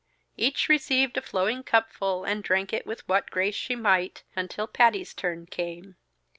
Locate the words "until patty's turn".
4.35-5.45